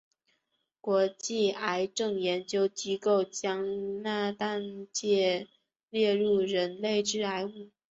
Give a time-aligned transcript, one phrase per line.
[0.79, 5.47] 国际癌症研究机构将萘氮芥
[5.91, 7.69] 列为人类致癌物。